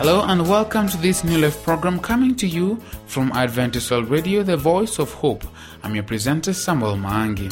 Hello 0.00 0.22
and 0.22 0.48
welcome 0.48 0.88
to 0.88 0.96
this 0.96 1.24
New 1.24 1.36
Life 1.36 1.62
program 1.62 1.98
coming 2.00 2.34
to 2.36 2.46
you 2.46 2.76
from 3.04 3.30
Adventist 3.32 3.90
World 3.90 4.08
Radio, 4.08 4.42
the 4.42 4.56
voice 4.56 4.98
of 4.98 5.12
hope. 5.12 5.44
I'm 5.82 5.94
your 5.94 6.04
presenter 6.04 6.54
Samuel 6.54 6.96
Maangi. 6.96 7.50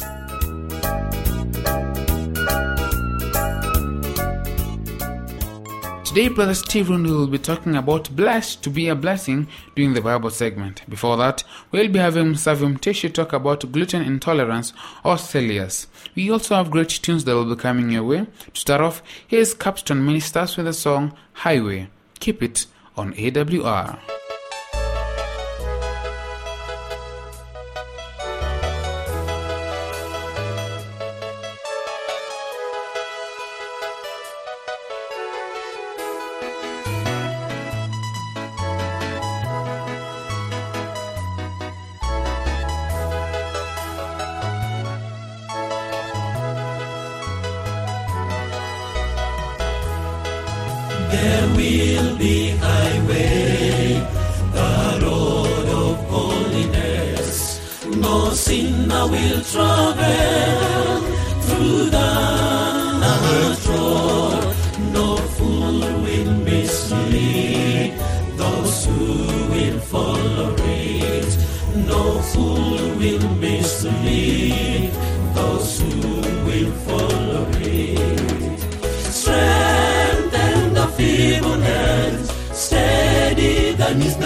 Today, 6.03 6.29
Brother 6.29 6.55
Stephen 6.55 7.03
will 7.03 7.27
be 7.27 7.37
talking 7.37 7.75
about 7.75 8.15
blessed 8.15 8.63
to 8.63 8.71
be 8.71 8.87
a 8.87 8.95
blessing 8.95 9.47
during 9.75 9.93
the 9.93 10.01
Bible 10.01 10.31
segment. 10.31 10.81
Before 10.89 11.17
that, 11.17 11.43
we'll 11.71 11.91
be 11.91 11.99
having 11.99 12.33
Savium 12.33 12.79
Teshu 12.79 13.13
talk 13.13 13.31
about 13.31 13.71
gluten 13.71 14.01
intolerance 14.01 14.73
or 15.03 15.17
celiac. 15.17 15.85
We 16.15 16.31
also 16.31 16.55
have 16.55 16.71
great 16.71 16.89
tunes 16.89 17.25
that 17.25 17.35
will 17.35 17.55
be 17.55 17.61
coming 17.61 17.91
your 17.91 18.05
way. 18.05 18.25
To 18.55 18.59
start 18.59 18.81
off, 18.81 19.03
here's 19.27 19.53
Capstone 19.53 20.03
Ministers 20.03 20.57
with 20.57 20.65
the 20.65 20.73
song 20.73 21.13
Highway. 21.33 21.89
Keep 22.19 22.43
it 22.43 22.65
on 22.97 23.13
AWR. 23.13 24.18
There 51.11 51.47
will 51.57 52.17
be 52.17 52.49
highway, 52.51 54.01
the 54.53 54.99
road 55.03 55.67
of 55.83 55.95
holiness. 56.13 57.59
No 57.95 58.29
sinner 58.31 59.07
will 59.07 59.41
travel 59.41 61.01
through 61.45 61.89
that 61.89 62.69
road. 63.69 64.55
No 64.93 65.17
fool 65.35 65.79
will 66.05 66.33
mislead 66.49 67.93
those 68.37 68.85
who 68.85 69.05
will 69.53 69.79
follow 69.79 70.55
it. 70.59 71.37
No 71.87 72.19
fool 72.31 72.77
will 72.99 73.29
mislead 73.35 74.68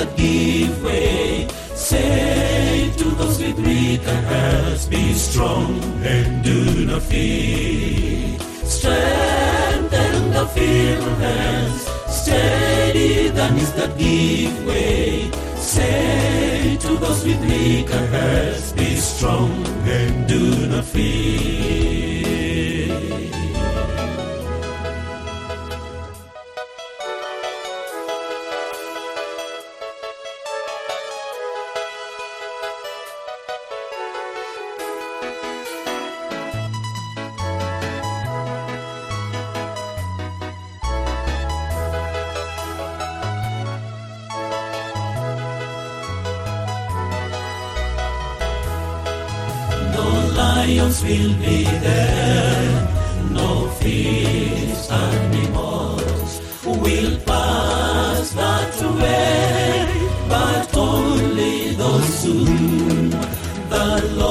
that 0.04 0.18
give 0.18 0.84
way. 0.84 1.48
Say 1.76 2.92
to 2.98 3.04
those 3.20 3.40
with 3.40 3.58
weaker 3.60 4.22
hands, 4.32 4.88
be 4.88 5.14
strong 5.14 5.82
and 6.04 6.44
do 6.44 6.86
not 6.86 7.02
fear. 7.04 8.38
Strengthen 8.64 10.32
the 10.32 10.46
feeble 10.54 11.16
hands, 11.16 11.88
steady 12.08 13.30
the 13.30 13.50
knees 13.52 13.74
that 13.74 13.98
give 13.98 14.66
way. 14.66 15.32
Say 15.56 16.78
to 16.82 16.96
those 16.98 17.24
with 17.26 17.42
weaker 17.42 18.06
hands, 18.08 18.74
be 18.74 18.96
strong 18.96 19.52
and 19.86 20.28
do 20.28 20.68
not 20.68 20.86
fear. 20.86 21.93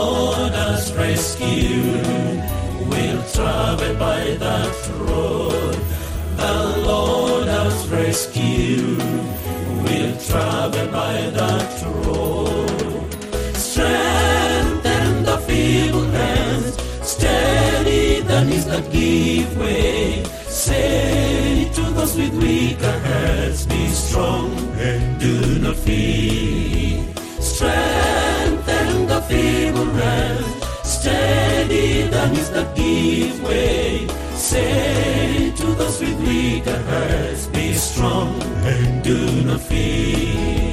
Lord 0.02 0.52
has 0.52 0.92
rescued 0.94 2.42
We'll 2.90 3.22
travel 3.34 3.94
by 4.06 4.22
that 4.44 4.74
road. 5.06 5.76
The 6.42 6.56
Lord 6.88 7.46
has 7.46 7.88
rescued 7.88 8.98
We'll 9.84 10.16
travel 10.28 10.86
by 11.00 11.14
that 11.38 11.72
road. 12.04 13.06
Strengthen 13.54 15.22
the 15.28 15.38
feeble 15.46 16.08
hands, 16.20 16.72
steady 17.02 18.20
the 18.20 18.44
knees 18.44 18.66
that 18.66 18.90
give 18.90 19.56
way. 19.56 20.24
Say 20.48 21.70
to 21.74 21.82
those 21.96 22.16
with 22.16 22.34
weaker 22.42 22.98
hands, 23.10 23.66
be 23.66 23.86
strong 23.88 24.50
and 24.90 25.20
do 25.20 25.58
not 25.60 25.76
fear. 25.76 27.04
Strengthen 27.40 28.32
the 28.38 28.41
feeble 29.28 29.90
hands, 30.02 30.64
steady 30.82 32.02
the 32.08 32.26
knees 32.28 32.50
give 32.74 33.42
way. 33.42 34.06
Say 34.34 35.52
to 35.56 35.66
those 35.74 36.00
with 36.00 36.18
weaker 36.20 36.80
hands, 36.90 37.46
be 37.48 37.74
strong 37.74 38.40
and 38.64 39.02
do 39.02 39.42
not 39.44 39.60
fear. 39.60 40.71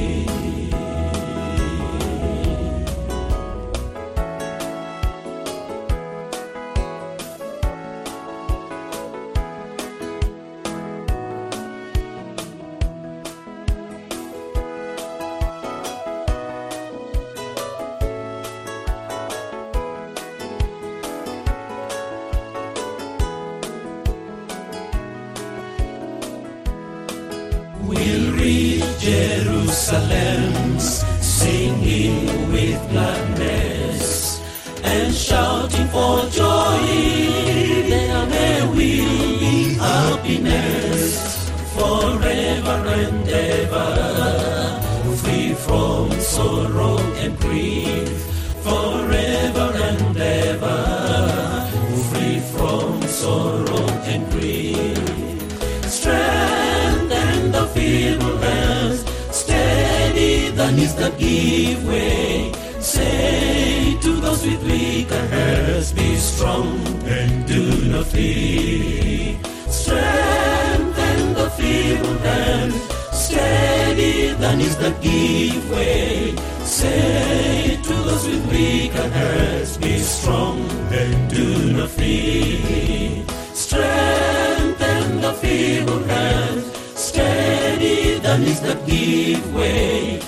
That 61.00 61.18
give 61.18 61.88
way. 61.88 62.52
Say 62.80 63.98
to 64.02 64.12
those 64.20 64.46
with 64.46 64.62
weaker 64.64 65.26
hands, 65.28 65.94
be 65.94 66.16
strong 66.18 66.80
and 67.06 67.48
do 67.48 67.64
not 67.92 68.06
fear. 68.08 69.40
Strengthen 69.68 71.34
the 71.40 71.50
feeble 71.58 72.18
hands, 72.20 72.76
steady 73.14 74.34
the 74.34 74.56
knees 74.56 74.76
that 74.78 75.02
give 75.02 75.72
way. 75.72 76.36
Say 76.64 77.80
to 77.82 77.94
those 78.08 78.28
with 78.28 78.46
weaker 78.52 79.10
hands, 79.10 79.78
be 79.78 80.00
strong 80.00 80.60
and 80.92 81.30
do 81.30 81.74
not 81.78 81.90
fear. 81.90 83.24
Strengthen 83.54 85.22
the 85.22 85.34
feeble 85.42 86.04
hands, 86.04 86.66
steady 86.96 88.20
the 88.20 88.38
knees 88.38 88.60
that 88.62 88.86
give 88.86 89.56
way. 89.56 90.20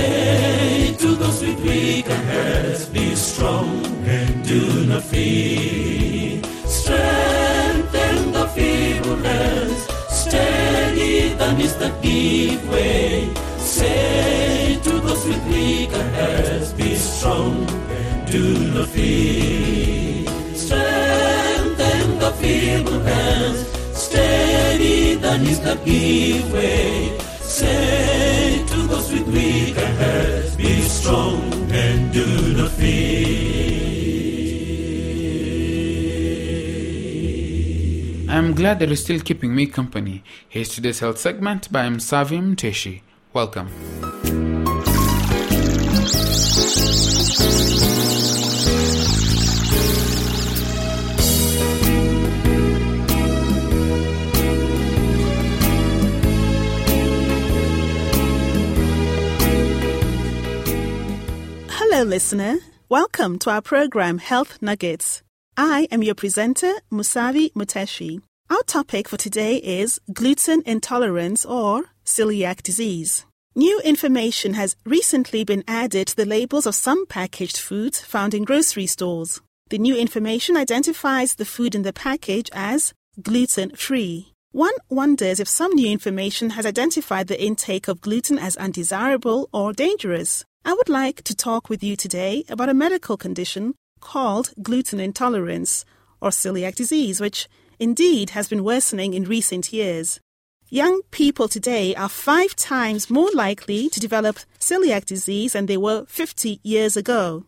Say 0.00 0.94
to 0.98 1.08
those 1.14 1.42
with 1.42 1.60
weaker 1.60 2.20
hands, 2.32 2.86
be 2.86 3.14
strong 3.14 3.84
and 4.06 4.32
do 4.48 4.86
not 4.86 5.02
fear. 5.02 6.40
Strengthen 6.64 8.32
the 8.32 8.46
feeble 8.54 9.16
hands, 9.16 9.80
steady 10.08 11.34
the 11.40 11.52
knees 11.52 11.76
that 11.76 11.94
give 12.00 12.66
way. 12.70 13.28
Say 13.58 14.80
to 14.84 14.92
those 15.04 15.24
with 15.26 15.44
weaker 15.52 16.06
hearts, 16.16 16.72
be 16.72 16.94
strong 16.94 17.68
and 18.00 18.32
do 18.32 18.44
not 18.74 18.88
fear. 18.88 20.24
Strengthen 20.64 22.18
the 22.22 22.30
feeble 22.40 23.00
hands, 23.00 23.60
steady 23.92 25.16
the 25.16 25.36
knees 25.42 25.60
that 25.60 25.84
give 25.84 26.50
way. 26.54 27.18
Say 27.42 28.49
with 29.12 29.26
weaker 29.28 29.86
hearts, 29.86 30.56
be 30.56 30.80
strong 30.82 31.40
and 31.72 32.12
do 32.12 32.54
not 32.56 32.70
fear. 32.70 33.90
I'm 38.28 38.54
glad 38.54 38.78
that 38.78 38.88
you're 38.88 38.96
still 38.96 39.20
keeping 39.20 39.54
me 39.54 39.66
company. 39.66 40.22
Here's 40.48 40.68
today's 40.68 41.00
health 41.00 41.18
segment 41.18 41.70
by 41.70 41.88
Msavim 41.88 42.54
Teshi. 42.56 43.02
Welcome. 43.32 43.68
Hello, 62.00 62.08
listener. 62.08 62.56
Welcome 62.88 63.38
to 63.40 63.50
our 63.50 63.60
program 63.60 64.16
Health 64.16 64.62
Nuggets. 64.62 65.22
I 65.54 65.86
am 65.90 66.02
your 66.02 66.14
presenter, 66.14 66.72
Musavi 66.90 67.52
Muteshi. 67.52 68.22
Our 68.48 68.62
topic 68.62 69.06
for 69.06 69.18
today 69.18 69.56
is 69.56 70.00
gluten 70.10 70.62
intolerance 70.64 71.44
or 71.44 71.90
celiac 72.02 72.62
disease. 72.62 73.26
New 73.54 73.82
information 73.84 74.54
has 74.54 74.76
recently 74.86 75.44
been 75.44 75.62
added 75.68 76.06
to 76.06 76.16
the 76.16 76.24
labels 76.24 76.64
of 76.64 76.74
some 76.74 77.04
packaged 77.04 77.58
foods 77.58 78.00
found 78.00 78.32
in 78.32 78.44
grocery 78.44 78.86
stores. 78.86 79.42
The 79.68 79.76
new 79.76 79.94
information 79.94 80.56
identifies 80.56 81.34
the 81.34 81.44
food 81.44 81.74
in 81.74 81.82
the 81.82 81.92
package 81.92 82.48
as 82.54 82.94
gluten 83.20 83.76
free. 83.76 84.32
One 84.52 84.72
wonders 84.88 85.38
if 85.38 85.48
some 85.48 85.74
new 85.74 85.90
information 85.92 86.48
has 86.56 86.64
identified 86.64 87.26
the 87.26 87.38
intake 87.38 87.88
of 87.88 88.00
gluten 88.00 88.38
as 88.38 88.56
undesirable 88.56 89.50
or 89.52 89.74
dangerous. 89.74 90.46
I 90.64 90.74
would 90.74 90.88
like 90.88 91.22
to 91.22 91.34
talk 91.34 91.70
with 91.70 91.82
you 91.82 91.96
today 91.96 92.44
about 92.48 92.68
a 92.68 92.74
medical 92.74 93.16
condition 93.16 93.74
called 94.00 94.52
gluten 94.62 95.00
intolerance 95.00 95.84
or 96.20 96.30
celiac 96.30 96.74
disease, 96.74 97.20
which 97.20 97.48
indeed 97.78 98.30
has 98.30 98.48
been 98.48 98.62
worsening 98.62 99.14
in 99.14 99.24
recent 99.24 99.72
years. 99.72 100.20
Young 100.68 101.00
people 101.10 101.48
today 101.48 101.94
are 101.94 102.08
five 102.08 102.54
times 102.54 103.10
more 103.10 103.30
likely 103.32 103.88
to 103.88 103.98
develop 103.98 104.38
celiac 104.58 105.06
disease 105.06 105.54
than 105.54 105.66
they 105.66 105.78
were 105.78 106.04
50 106.06 106.60
years 106.62 106.96
ago. 106.96 107.44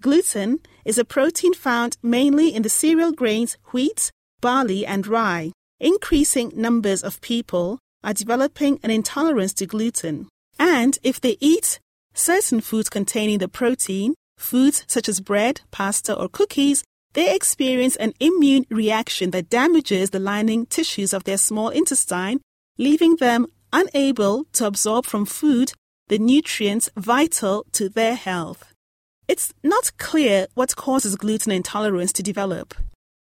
Gluten 0.00 0.60
is 0.84 0.98
a 0.98 1.04
protein 1.04 1.54
found 1.54 1.96
mainly 2.02 2.54
in 2.54 2.62
the 2.62 2.68
cereal 2.68 3.12
grains 3.12 3.56
wheat, 3.72 4.10
barley, 4.40 4.84
and 4.86 5.06
rye. 5.06 5.52
Increasing 5.80 6.52
numbers 6.54 7.02
of 7.02 7.20
people 7.22 7.78
are 8.04 8.14
developing 8.14 8.78
an 8.82 8.90
intolerance 8.90 9.54
to 9.54 9.66
gluten. 9.66 10.28
And 10.58 10.98
if 11.02 11.20
they 11.20 11.36
eat 11.40 11.80
certain 12.20 12.60
foods 12.60 12.88
containing 12.88 13.38
the 13.38 13.48
protein, 13.48 14.14
foods 14.38 14.84
such 14.86 15.08
as 15.08 15.20
bread, 15.20 15.62
pasta, 15.70 16.14
or 16.14 16.28
cookies, 16.28 16.84
they 17.14 17.34
experience 17.34 17.96
an 17.96 18.12
immune 18.20 18.66
reaction 18.70 19.30
that 19.32 19.50
damages 19.50 20.10
the 20.10 20.20
lining 20.20 20.66
tissues 20.66 21.12
of 21.12 21.24
their 21.24 21.38
small 21.38 21.70
intestine, 21.70 22.40
leaving 22.78 23.16
them 23.16 23.46
unable 23.72 24.44
to 24.52 24.66
absorb 24.66 25.06
from 25.06 25.24
food 25.26 25.72
the 26.08 26.18
nutrients 26.18 26.88
vital 26.96 27.64
to 27.72 27.88
their 27.88 28.14
health. 28.14 28.74
It's 29.28 29.52
not 29.62 29.96
clear 29.96 30.48
what 30.54 30.76
causes 30.76 31.14
gluten 31.16 31.52
intolerance 31.52 32.12
to 32.14 32.22
develop. 32.22 32.74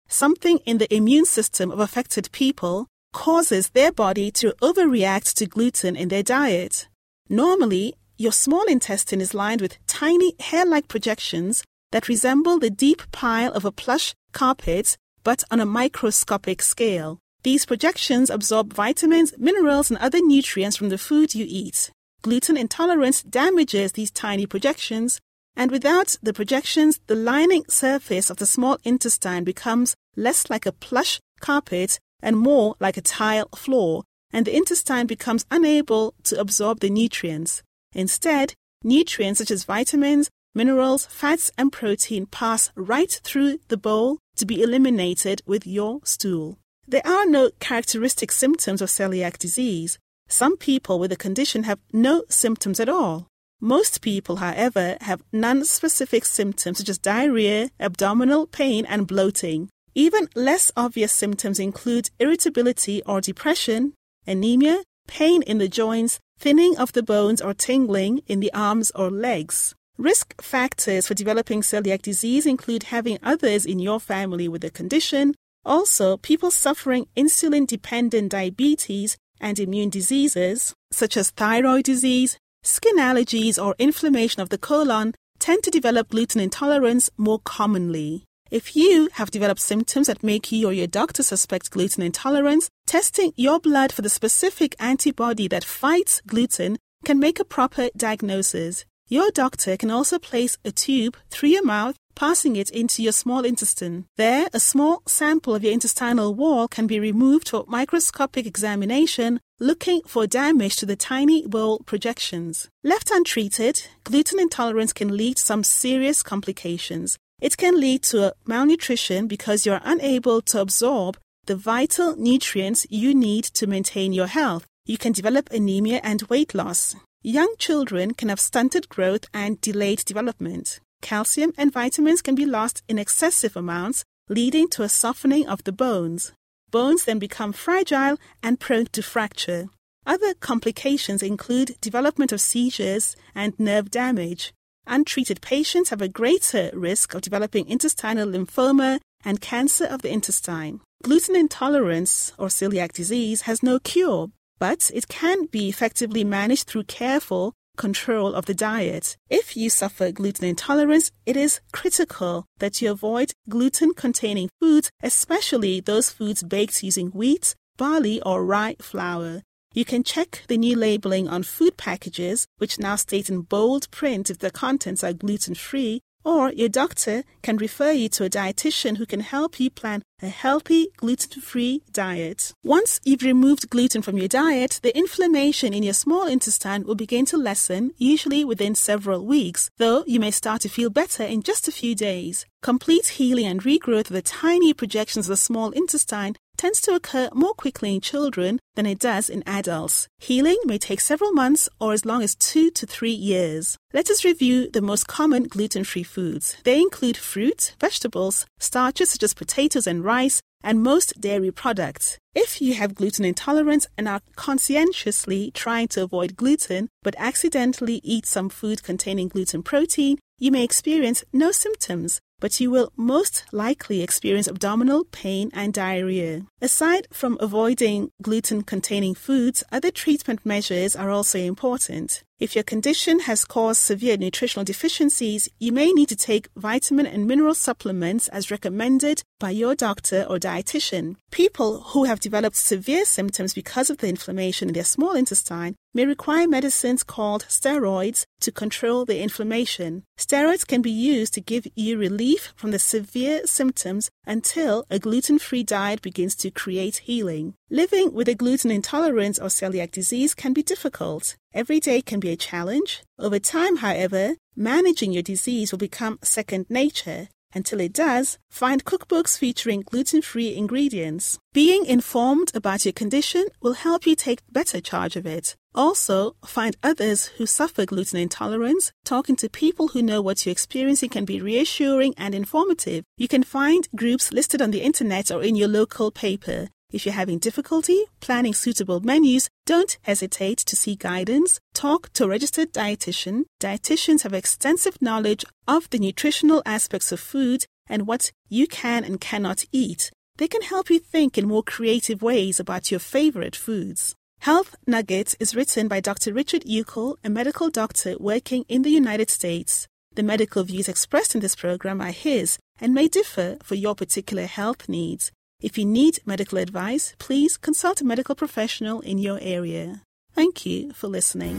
Something 0.08 0.58
in 0.58 0.78
the 0.78 0.92
immune 0.94 1.26
system 1.26 1.70
of 1.72 1.81
affected 1.81 2.31
people 2.31 2.87
causes 3.12 3.70
their 3.70 3.90
body 3.90 4.31
to 4.31 4.54
overreact 4.62 5.34
to 5.34 5.46
gluten 5.46 5.96
in 5.96 6.08
their 6.08 6.22
diet. 6.22 6.87
Normally, 7.28 7.94
your 8.18 8.32
small 8.32 8.64
intestine 8.64 9.20
is 9.20 9.34
lined 9.34 9.60
with 9.60 9.78
tiny 9.86 10.34
hair 10.40 10.64
like 10.64 10.88
projections 10.88 11.62
that 11.92 12.08
resemble 12.08 12.58
the 12.58 12.70
deep 12.70 13.02
pile 13.12 13.52
of 13.52 13.64
a 13.64 13.72
plush 13.72 14.14
carpet, 14.32 14.96
but 15.22 15.44
on 15.50 15.60
a 15.60 15.66
microscopic 15.66 16.62
scale. 16.62 17.18
These 17.42 17.66
projections 17.66 18.30
absorb 18.30 18.72
vitamins, 18.72 19.34
minerals, 19.38 19.90
and 19.90 19.98
other 19.98 20.20
nutrients 20.20 20.76
from 20.76 20.88
the 20.88 20.98
food 20.98 21.34
you 21.34 21.46
eat. 21.48 21.90
Gluten 22.22 22.56
intolerance 22.56 23.22
damages 23.22 23.92
these 23.92 24.10
tiny 24.10 24.46
projections, 24.46 25.20
and 25.54 25.70
without 25.70 26.16
the 26.22 26.32
projections, 26.32 27.00
the 27.06 27.14
lining 27.14 27.64
surface 27.68 28.30
of 28.30 28.38
the 28.38 28.46
small 28.46 28.78
intestine 28.84 29.44
becomes 29.44 29.94
less 30.16 30.50
like 30.50 30.66
a 30.66 30.72
plush 30.72 31.20
carpet 31.40 31.98
and 32.20 32.36
more 32.36 32.74
like 32.80 32.96
a 32.96 33.02
tile 33.02 33.48
floor, 33.54 34.02
and 34.32 34.44
the 34.44 34.56
intestine 34.56 35.06
becomes 35.06 35.46
unable 35.50 36.14
to 36.24 36.38
absorb 36.40 36.80
the 36.80 36.90
nutrients. 36.90 37.62
Instead, 37.96 38.52
nutrients 38.84 39.38
such 39.38 39.50
as 39.50 39.64
vitamins, 39.64 40.28
minerals, 40.54 41.06
fats, 41.06 41.50
and 41.56 41.72
protein 41.72 42.26
pass 42.26 42.70
right 42.76 43.20
through 43.25 43.58
the 43.69 43.76
bowl 43.78 44.19
to 44.37 44.44
be 44.44 44.62
eliminated 44.62 45.40
with 45.46 45.66
your 45.66 46.00
stool. 46.04 46.58
There 46.87 47.06
are 47.06 47.25
no 47.25 47.50
characteristic 47.58 48.31
symptoms 48.31 48.82
of 48.82 48.90
celiac 48.90 49.38
disease. 49.38 49.98
Some 50.28 50.58
people 50.58 50.98
with 50.98 51.10
the 51.10 51.16
condition 51.16 51.62
have 51.62 51.81
no 51.90 52.25
symptoms 52.28 52.78
at 52.81 52.88
all. 52.88 53.28
Most 53.62 54.02
people, 54.02 54.37
however, 54.37 54.99
have 55.00 55.22
non-specific 55.32 56.26
symptoms 56.26 56.78
such 56.78 56.90
as 56.90 56.99
diarrhea, 56.99 57.70
abdominal 57.81 58.46
pain, 58.46 58.84
and 58.84 59.06
bloating. 59.06 59.70
Even 59.94 60.28
less 60.34 60.70
obvious 60.76 61.12
symptoms 61.12 61.58
include 61.58 62.10
irritability 62.20 63.02
or 63.04 63.22
depression, 63.22 63.94
anemia, 64.26 64.82
pain 65.06 65.42
in 65.42 65.58
the 65.58 65.68
joints, 65.68 66.18
thinning 66.38 66.76
of 66.76 66.92
the 66.92 67.02
bones 67.02 67.40
or 67.40 67.54
tingling 67.54 68.22
in 68.26 68.40
the 68.40 68.52
arms 68.52 68.90
or 68.94 69.10
legs. 69.10 69.74
Risk 69.98 70.40
factors 70.42 71.06
for 71.06 71.14
developing 71.14 71.62
celiac 71.62 72.02
disease 72.02 72.44
include 72.44 72.84
having 72.84 73.18
others 73.22 73.64
in 73.64 73.78
your 73.78 73.98
family 73.98 74.46
with 74.46 74.60
the 74.60 74.70
condition, 74.70 75.34
also 75.64 76.16
people 76.18 76.50
suffering 76.50 77.06
insulin 77.16 77.66
dependent 77.66 78.30
diabetes 78.30 79.16
and 79.40 79.58
immune 79.58 79.90
diseases 79.90 80.75
such 80.92 81.16
as 81.16 81.30
thyroid 81.30 81.84
disease, 81.84 82.38
skin 82.62 82.98
allergies, 82.98 83.62
or 83.62 83.75
inflammation 83.78 84.40
of 84.40 84.48
the 84.48 84.58
colon 84.58 85.14
tend 85.38 85.62
to 85.62 85.70
develop 85.70 86.10
gluten 86.10 86.40
intolerance 86.40 87.10
more 87.16 87.38
commonly. 87.40 88.25
If 88.56 88.75
you 88.75 89.10
have 89.12 89.30
developed 89.30 89.60
symptoms 89.60 90.06
that 90.06 90.22
make 90.22 90.50
you 90.50 90.68
or 90.68 90.72
your 90.72 90.86
doctor 90.86 91.22
suspect 91.22 91.70
gluten 91.70 92.02
intolerance, 92.02 92.70
testing 92.86 93.34
your 93.36 93.60
blood 93.60 93.92
for 93.92 94.00
the 94.00 94.08
specific 94.08 94.75
antibody 94.78 95.46
that 95.48 95.62
fights 95.62 96.22
gluten 96.26 96.78
can 97.04 97.18
make 97.18 97.38
a 97.38 97.44
proper 97.44 97.90
diagnosis. 97.94 98.86
Your 99.08 99.30
doctor 99.30 99.76
can 99.76 99.90
also 99.90 100.18
place 100.18 100.56
a 100.64 100.70
tube 100.70 101.18
through 101.28 101.50
your 101.50 101.66
mouth, 101.66 101.96
passing 102.14 102.56
it 102.56 102.70
into 102.70 103.02
your 103.02 103.12
small 103.12 103.44
intestine. 103.44 104.06
There, 104.16 104.48
a 104.54 104.58
small 104.58 105.02
sample 105.06 105.54
of 105.54 105.62
your 105.62 105.75
intestinal 105.75 106.34
wall 106.34 106.66
can 106.66 106.86
be 106.86 106.98
removed 106.98 107.50
for 107.50 107.66
microscopic 107.68 108.46
examination, 108.46 109.38
looking 109.60 110.00
for 110.06 110.26
damage 110.26 110.76
to 110.76 110.86
the 110.86 110.96
tiny 110.96 111.46
bowl 111.46 111.80
projections. 111.80 112.70
Left 112.82 113.10
untreated, 113.10 113.86
gluten 114.04 114.40
intolerance 114.40 114.94
can 114.94 115.14
lead 115.14 115.36
to 115.36 115.44
some 115.44 115.62
serious 115.62 116.22
complications. 116.22 117.18
It 117.40 117.57
can 117.57 117.78
lead 117.78 118.02
to 118.05 118.35
malnutrition 118.47 119.26
because 119.26 119.66
you 119.66 119.73
are 119.73 119.83
unable 119.85 120.40
to 120.43 120.61
absorb 120.61 121.19
the 121.45 121.57
vital 121.57 122.16
nutrients 122.16 122.87
you 122.90 123.14
need 123.14 123.45
to 123.45 123.66
maintain 123.66 124.12
your 124.12 124.26
health. 124.26 124.66
You 124.87 124.99
can 124.99 125.12
develop 125.12 125.50
anemia 125.50 126.00
and 126.02 126.23
weight 126.23 126.55
loss. 126.55 126.97
Young 127.23 127.55
children 127.59 128.14
can 128.14 128.28
have 128.28 128.40
stunted 128.40 128.88
growth 128.88 129.26
and 129.35 129.61
delayed 129.61 130.05
development. 130.05 130.81
Calcium 131.02 131.52
and 131.59 131.73
vitamins 131.73 132.23
can 132.23 132.35
be 132.35 132.47
lost 132.47 132.83
in 132.88 132.99
excessive 132.99 133.57
amounts, 133.57 134.05
leading 134.28 134.69
to 134.71 134.83
a 134.83 134.88
softening 134.88 135.47
of 135.47 135.62
the 135.64 135.73
bones. 135.73 136.33
Bones 136.71 137.05
then 137.05 137.19
become 137.19 137.52
fragile 137.52 138.19
and 138.43 138.59
prone 138.59 138.87
to 138.87 139.02
fracture. 139.02 139.69
Other 140.07 140.35
complications 140.35 141.23
include 141.23 141.81
development 141.81 142.33
of 142.33 142.40
seizures 142.40 143.16
and 143.35 143.59
nerve 143.59 143.90
damage. 143.90 144.52
Untreated 144.87 145.40
patients 145.40 145.90
have 145.90 146.00
a 146.00 146.09
greater 146.09 146.71
risk 146.73 147.14
of 147.14 147.23
developing 147.23 147.69
intestinal 147.69 148.28
lymphoma 148.28 149.00
and 149.25 149.40
cancer 149.40 149.85
of 149.85 150.02
the 150.02 150.12
intestine. 150.12 150.81
Gluten 151.02 151.37
intolerance 151.37 152.33
or 152.38 152.49
celiac 152.49 152.93
disease 152.93 153.43
has 153.43 153.62
no 153.62 153.78
cure, 153.78 154.28
but 154.59 154.90
it 154.95 155.09
can 155.09 155.47
be 155.47 155.69
effectively 155.69 156.25
managed 156.25 156.69
through 156.69 156.85
careful 156.85 157.52
control 157.76 158.35
of 158.35 158.47
the 158.47 158.55
diet. 158.55 159.16
If 159.28 159.57
you 159.57 159.69
suffer 159.71 160.11
gluten 160.12 160.47
intolerance, 160.47 161.11
it 161.26 161.37
is 161.37 161.61
critical 161.73 162.47
that 162.59 162.81
you 162.81 162.90
avoid 162.90 163.33
gluten 163.49 163.93
containing 163.93 164.49
foods, 164.61 164.90
especially 165.02 165.81
those 165.81 166.11
foods 166.11 166.43
baked 166.43 166.83
using 166.83 167.09
wheat, 167.09 167.55
barley, 167.76 168.23
or 168.23 168.45
rye 168.45 168.76
flour. 168.81 169.43
You 169.76 169.85
can 169.85 170.04
check 170.04 170.42
the 170.49 170.56
new 170.56 170.75
labeling 170.75 171.28
on 171.28 171.42
food 171.42 171.76
packages, 171.76 172.47
which 172.56 172.78
now 172.78 172.97
state 172.97 173.28
in 173.28 173.42
bold 173.42 173.90
print 173.90 174.30
if 174.30 174.38
the 174.38 174.50
contents 174.50 175.04
are 175.04 175.12
gluten 175.12 175.54
free, 175.54 176.00
or 176.25 176.50
your 176.50 176.71
doctor 176.71 177.25
can 177.42 177.59
refer 177.59 177.92
you 177.92 178.09
to 178.09 178.25
a 178.25 178.30
dietitian 178.30 178.97
who 178.97 179.04
can 179.04 179.21
help 179.21 179.61
you 179.61 179.68
plan 179.68 180.02
a 180.23 180.28
healthy, 180.28 180.88
gluten 180.97 181.42
free 181.42 181.83
diet. 181.92 182.54
Once 182.64 183.00
you've 183.04 183.23
removed 183.23 183.68
gluten 183.68 184.00
from 184.00 184.16
your 184.16 184.28
diet, 184.28 184.80
the 184.83 184.97
inflammation 184.97 185.75
in 185.75 185.83
your 185.83 185.92
small 185.92 186.26
intestine 186.26 186.85
will 186.85 186.95
begin 186.95 187.26
to 187.26 187.37
lessen, 187.37 187.92
usually 187.99 188.47
within 188.47 188.75
several 188.75 189.26
weeks, 189.26 189.68
though 189.76 190.04
you 190.06 190.18
may 190.18 190.30
start 190.30 190.62
to 190.62 190.71
feel 190.71 190.88
better 190.88 191.23
in 191.23 191.42
just 191.42 191.68
a 191.68 191.73
few 191.73 191.95
days. 191.95 192.47
Complete 192.62 193.09
healing 193.09 193.45
and 193.45 193.62
regrowth 193.62 194.09
of 194.09 194.14
the 194.14 194.23
tiny 194.23 194.73
projections 194.73 195.26
of 195.26 195.35
the 195.35 195.37
small 195.37 195.71
intestine 195.73 196.35
tends 196.56 196.80
to 196.82 196.94
occur 196.94 197.28
more 197.34 197.54
quickly 197.54 197.94
in 197.94 198.00
children 198.00 198.58
than 198.75 198.86
it 198.86 198.98
does 198.98 199.28
in 199.28 199.42
adults. 199.46 200.08
Healing 200.18 200.58
may 200.64 200.78
take 200.78 201.00
several 201.00 201.32
months 201.32 201.68
or 201.80 201.92
as 201.92 202.04
long 202.04 202.22
as 202.22 202.34
two 202.34 202.70
to 202.72 202.86
three 202.86 203.10
years. 203.12 203.76
Let 203.92 204.10
us 204.10 204.25
review 204.25 204.70
the 204.70 204.82
most 204.82 205.06
common 205.06 205.44
gluten 205.44 205.84
free 205.84 206.02
foods. 206.02 206.56
They 206.64 206.80
include 206.80 207.16
fruit, 207.16 207.75
vegetables, 207.80 208.46
starches 208.58 209.10
such 209.10 209.22
as 209.22 209.34
potatoes 209.34 209.86
and 209.86 210.04
rice, 210.04 210.40
and 210.62 210.82
most 210.82 211.20
dairy 211.20 211.52
products. 211.52 212.18
If 212.34 212.60
you 212.60 212.75
have 212.75 212.94
gluten 212.94 213.25
intolerance 213.25 213.86
and 213.96 214.08
are 214.08 214.20
conscientiously 214.34 215.52
trying 215.52 215.88
to 215.88 216.02
avoid 216.02 216.36
gluten 216.36 216.88
but 217.02 217.14
accidentally 217.18 218.00
eat 218.02 218.26
some 218.26 218.48
food 218.48 218.82
containing 218.82 219.28
gluten 219.28 219.62
protein, 219.62 220.18
you 220.38 220.50
may 220.50 220.64
experience 220.64 221.25
no 221.32 221.50
symptoms, 221.50 222.20
but 222.40 222.61
you 222.61 222.71
will 222.71 222.93
most 222.97 223.45
likely 223.52 224.02
experience 224.02 224.49
abdominal 224.49 225.05
pain 225.05 225.50
and 225.55 225.73
diarrhea. 225.73 226.43
Aside 226.61 227.07
from 227.12 227.38
avoiding 227.40 228.11
gluten 228.23 228.62
containing 228.62 229.14
foods, 229.14 229.64
other 229.73 229.90
treatment 229.90 230.45
measures 230.45 230.97
are 230.97 231.11
also 231.11 231.38
important. 231.38 232.23
If 232.38 232.55
your 232.55 232.64
condition 232.64 233.21
has 233.21 233.47
caused 233.47 233.81
severe 233.81 234.19
nutritional 234.19 234.62
deficiencies, 234.62 235.49
you 235.59 235.73
may 235.73 235.90
need 235.93 236.11
to 236.11 236.16
take 236.16 236.50
vitamin 236.55 237.07
and 237.07 237.26
mineral 237.26 237.55
supplements 237.55 238.28
as 238.28 238.50
recommended 238.50 239.23
by 239.40 239.52
your 239.52 239.75
doctor 239.75 240.26
or 240.28 240.37
dietitian. 240.37 241.16
People 241.31 241.81
who 241.81 242.05
have 242.05 242.21
developed 242.21 242.57
severe 242.57 243.07
symptoms 243.07 243.55
because 243.55 243.88
of 243.88 243.99
the 243.99 244.11
inflammation 244.11 244.69
in 244.69 244.75
their 244.75 244.85
small 244.85 245.12
intestine 245.12 245.76
may 245.95 246.05
require 246.05 246.47
medicines 246.47 247.02
called 247.02 247.47
steroids 247.49 248.26
to 248.40 248.52
control 248.52 249.07
the 249.07 249.23
inflammation. 249.23 250.02
Steroids 250.19 250.66
can 250.66 250.83
be 250.83 250.90
used 250.90 251.33
to 251.33 251.40
give 251.40 251.66
you 251.75 251.97
relief 251.97 252.52
from 252.55 252.71
the 252.71 252.78
severe 252.78 253.47
symptoms 253.47 254.11
until 254.26 254.85
a 254.90 254.99
gluten 254.99 255.38
free 255.38 255.62
diet 255.62 256.02
begins 256.02 256.35
to 256.35 256.50
create 256.50 256.99
healing. 256.99 257.55
Living 257.70 258.14
with 258.14 258.28
a 258.28 258.35
gluten 258.37 258.70
intolerance 258.70 259.40
or 259.40 259.49
celiac 259.49 259.90
disease 259.90 260.35
can 260.35 260.52
be 260.52 260.62
difficult. 260.62 261.37
Every 261.52 261.80
day 261.80 262.00
can 262.00 262.20
be 262.20 262.30
a 262.30 262.37
challenge. 262.37 263.02
Over 263.18 263.40
time, 263.40 263.78
however, 263.78 264.37
managing 264.54 265.11
your 265.11 265.25
disease 265.25 265.73
will 265.73 265.78
become 265.78 266.20
second 266.23 266.66
nature. 266.70 267.26
Until 267.52 267.80
it 267.80 267.92
does, 267.92 268.38
find 268.50 268.85
cookbooks 268.85 269.37
featuring 269.37 269.80
gluten 269.80 270.23
free 270.23 270.54
ingredients. 270.54 271.40
Being 271.52 271.87
informed 271.87 272.52
about 272.54 272.85
your 272.85 272.92
condition 272.92 273.46
will 273.61 273.73
help 273.73 274.06
you 274.06 274.14
take 274.14 274.42
better 274.49 274.80
charge 274.80 275.16
of 275.16 275.26
it. 275.26 275.56
Also, 275.75 276.37
find 276.44 276.76
others 276.85 277.26
who 277.37 277.46
suffer 277.46 277.85
gluten 277.85 278.20
intolerance. 278.20 278.92
Talking 279.04 279.35
to 279.37 279.50
people 279.50 279.88
who 279.88 280.02
know 280.02 280.23
what 280.23 280.46
you're 280.46 280.52
experiencing 280.52 281.11
can 281.11 281.25
be 281.25 281.40
reassuring 281.40 282.14
and 282.16 282.32
informative. 282.32 283.02
You 283.18 283.26
can 283.26 283.42
find 283.42 283.88
groups 283.96 284.32
listed 284.32 284.62
on 284.62 284.70
the 284.70 284.82
internet 284.82 285.32
or 285.32 285.42
in 285.42 285.56
your 285.56 285.68
local 285.68 286.12
paper. 286.12 286.68
If 286.96 287.04
you're 287.04 287.12
having 287.12 287.38
difficulty 287.38 288.04
planning 288.22 288.54
suitable 288.54 289.00
menus, 289.00 289.50
don't 289.66 289.98
hesitate 290.04 290.56
to 290.60 290.74
seek 290.74 291.00
guidance. 291.00 291.60
Talk 291.74 292.10
to 292.14 292.24
a 292.24 292.28
registered 292.28 292.72
dietitian. 292.72 293.42
Dietitians 293.60 294.22
have 294.22 294.32
extensive 294.32 295.02
knowledge 295.02 295.44
of 295.68 295.90
the 295.90 295.98
nutritional 295.98 296.62
aspects 296.64 297.12
of 297.12 297.20
food 297.20 297.66
and 297.86 298.06
what 298.06 298.32
you 298.48 298.66
can 298.66 299.04
and 299.04 299.20
cannot 299.20 299.66
eat. 299.72 300.10
They 300.38 300.48
can 300.48 300.62
help 300.62 300.88
you 300.88 300.98
think 300.98 301.36
in 301.36 301.46
more 301.46 301.62
creative 301.62 302.22
ways 302.22 302.58
about 302.58 302.90
your 302.90 303.00
favorite 303.00 303.56
foods. 303.56 304.14
Health 304.40 304.74
Nuggets 304.86 305.36
is 305.38 305.54
written 305.54 305.88
by 305.88 306.00
Dr. 306.00 306.32
Richard 306.32 306.64
Uckel, 306.64 307.16
a 307.22 307.28
medical 307.28 307.68
doctor 307.68 308.16
working 308.18 308.64
in 308.70 308.80
the 308.80 308.96
United 309.02 309.28
States. 309.28 309.86
The 310.14 310.22
medical 310.22 310.64
views 310.64 310.88
expressed 310.88 311.34
in 311.34 311.42
this 311.42 311.56
program 311.56 312.00
are 312.00 312.10
his 312.10 312.58
and 312.80 312.94
may 312.94 313.06
differ 313.06 313.58
for 313.62 313.74
your 313.74 313.94
particular 313.94 314.46
health 314.46 314.88
needs. 314.88 315.30
If 315.58 315.78
you 315.78 315.86
need 315.86 316.18
medical 316.26 316.58
advice, 316.58 317.14
please 317.18 317.56
consult 317.56 318.02
a 318.02 318.04
medical 318.04 318.34
professional 318.34 319.00
in 319.00 319.16
your 319.16 319.38
area. 319.40 320.02
Thank 320.34 320.66
you 320.66 320.92
for 320.92 321.08
listening. 321.08 321.58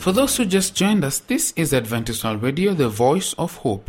For 0.00 0.10
those 0.10 0.36
who 0.36 0.44
just 0.46 0.74
joined 0.74 1.04
us, 1.04 1.20
this 1.20 1.52
is 1.54 1.72
Adventist 1.72 2.24
World 2.24 2.42
Radio, 2.42 2.74
the 2.74 2.88
voice 2.88 3.34
of 3.34 3.58
hope. 3.58 3.88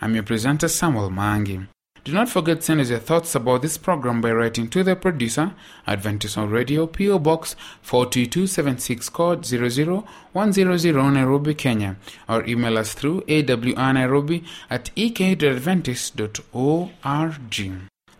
I'm 0.00 0.14
your 0.14 0.22
presenter, 0.22 0.68
Samuel 0.68 1.10
Mangi. 1.10 1.66
Do 2.04 2.12
not 2.12 2.28
forget 2.28 2.58
to 2.58 2.62
send 2.62 2.80
us 2.80 2.90
your 2.90 3.00
thoughts 3.00 3.34
about 3.34 3.62
this 3.62 3.76
program 3.76 4.20
by 4.20 4.30
writing 4.32 4.68
to 4.68 4.84
the 4.84 4.94
producer, 4.94 5.54
Adventist 5.86 6.36
World 6.36 6.52
Radio, 6.52 6.86
PO 6.86 7.18
Box 7.18 7.56
42276 7.82 9.08
code 9.08 9.44
00100 9.44 11.12
Nairobi, 11.12 11.54
Kenya, 11.54 11.96
or 12.28 12.46
email 12.46 12.78
us 12.78 12.94
through 12.94 13.24
awnairobi 13.28 14.44
at 14.70 14.90
ek.adventist.org. 14.96 17.72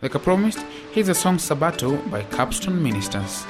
Like 0.03 0.15
I 0.15 0.19
promised, 0.19 0.59
here's 0.93 1.09
a 1.09 1.15
song 1.15 1.39
Sabato 1.39 2.11
by 2.11 2.25
Capstone 2.25 2.83
Ministers. 2.83 3.47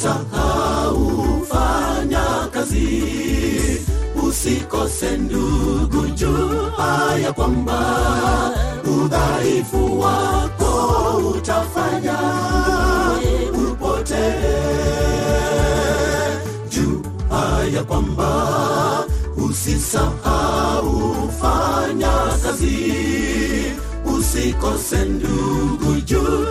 Usisahau 0.00 1.44
fanya 1.44 2.48
kazi. 2.52 3.80
Usikose 4.28 5.16
ndugu 5.16 6.06
jua 6.14 7.14
ya 7.22 7.32
kwamba 7.32 7.80
udhaifu 8.84 10.00
wako 10.00 10.72
utafanya 11.36 12.18
upotee. 13.52 14.40
Jua 16.70 17.64
ya 17.74 17.84
kwamba 17.84 19.04
usisahau 19.48 21.12
fanya 21.40 22.12
kazi 22.42 22.79
usikose 24.40 25.04
ndugu 25.04 26.00
juu 26.04 26.46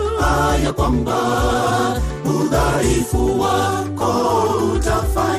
ya 0.64 0.72
kwamba 0.72 1.18
udhaifu 2.24 3.40
wako 3.40 4.12
utafanya 4.74 5.29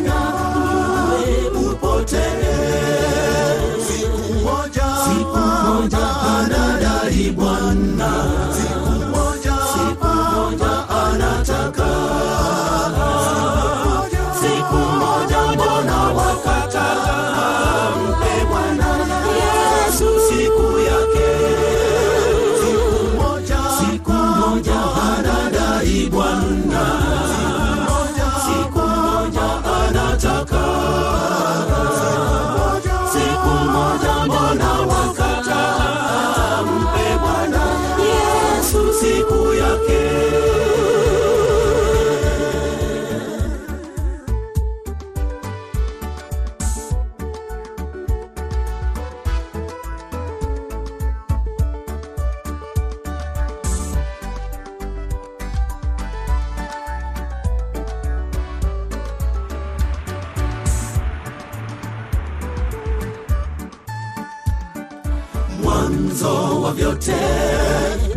mwanzo 66.11 66.61
wa 66.61 66.73
vyote. 66.73 67.15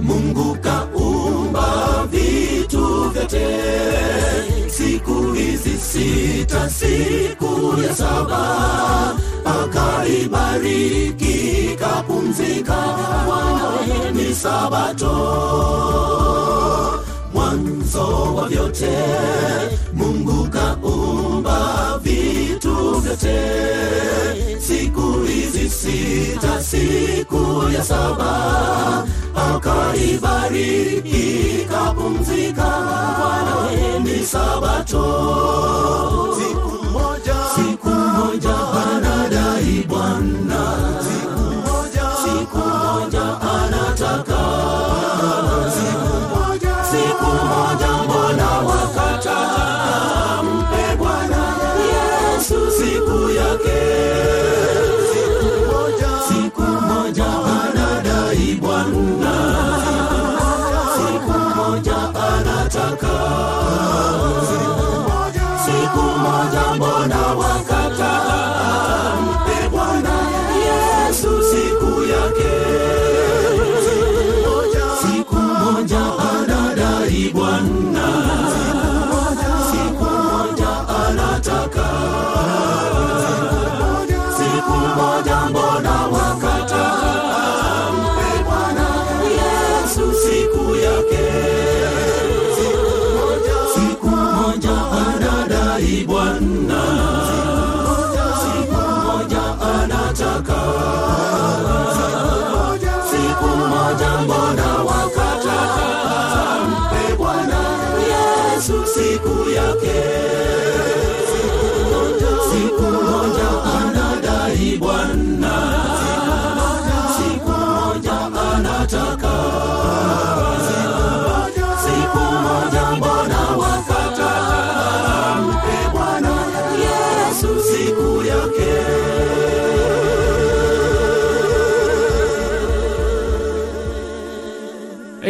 Mungu 0.03 0.57
kaumba 0.61 2.07
vitu 2.11 3.11
vyote. 3.11 3.47
Siku 4.67 5.33
hizi 5.33 5.79
sita 5.79 6.71
siku 6.71 7.81
ya 7.89 7.95
saba 7.95 9.17
akaibariki 9.45 11.37
kapumzika. 11.79 12.77
Bwana 13.27 14.11
ni 14.15 14.35
sabato. 14.35 15.15
Mwanzo 17.35 18.35
wa 18.35 18.49
vyote. 18.49 18.93
Mungu 19.93 20.49
kaumba 20.51 22.01
vitu 22.03 22.75
vyote 23.01 23.41
siku 24.95 25.23
hizi 25.27 25.69
sita 25.71 26.63
siku 26.63 27.67
ya 27.75 27.83
saba 27.85 29.07
akaibariki 29.35 31.27
kapumzika 31.71 32.71
bwana 33.19 33.71
ni 34.05 34.27
sabato. 34.27 35.07
Siku 36.39 36.85
moja 36.93 37.35
siku 37.57 37.89
moja 37.91 38.57
anadai 38.87 39.85
bwana. 39.89 40.63
siku 41.03 41.43
moja 41.67 42.07
siku 42.25 42.59
moja 42.59 42.84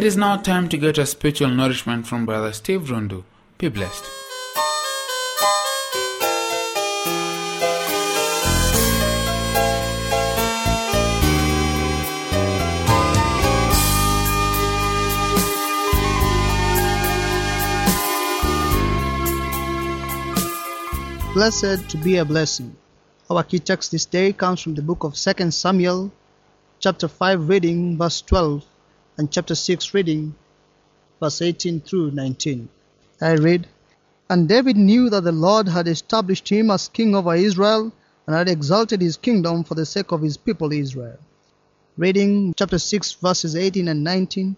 It 0.04 0.08
is 0.08 0.18
now 0.18 0.36
time 0.36 0.68
to 0.68 0.76
get 0.76 0.98
a 0.98 1.06
spiritual 1.06 1.48
nourishment 1.48 2.06
from 2.06 2.26
Brother 2.26 2.52
Steve 2.52 2.82
Rundu. 2.90 3.24
Be 3.56 3.70
blessed. 3.70 4.04
Blessed 21.32 21.88
to 21.88 21.96
be 21.96 22.18
a 22.18 22.26
blessing. 22.26 22.76
Our 23.30 23.42
key 23.42 23.58
text 23.58 23.92
this 23.92 24.04
day 24.04 24.34
comes 24.34 24.60
from 24.60 24.74
the 24.74 24.82
book 24.82 25.02
of 25.02 25.14
2 25.14 25.50
Samuel, 25.50 26.12
chapter 26.78 27.08
5, 27.08 27.48
reading 27.48 27.96
verse 27.96 28.20
12, 28.20 28.62
and 29.16 29.31
chapter 29.31 29.55
6, 29.55 29.94
reading 29.94 30.35
verse 31.20 31.40
18 31.40 31.81
through 31.81 32.11
19. 32.11 32.68
I 33.20 33.33
read, 33.35 33.68
And 34.29 34.48
David 34.48 34.77
knew 34.77 35.09
that 35.11 35.22
the 35.22 35.33
Lord 35.33 35.68
had 35.68 35.87
established 35.87 36.48
him 36.48 36.70
as 36.70 36.88
king 36.88 37.14
over 37.14 37.35
Israel 37.35 37.92
and 38.27 38.35
had 38.35 38.48
exalted 38.48 39.00
his 39.00 39.16
kingdom 39.16 39.62
for 39.62 39.77
the 39.77 39.87
sake 39.87 40.11
of 40.11 40.22
his 40.22 40.37
people 40.37 40.72
Israel. 40.72 41.18
Reading 41.96 42.55
chapter 42.57 42.79
6, 42.79 43.12
verses 43.12 43.55
18 43.55 43.87
and 43.87 44.03
19. 44.03 44.57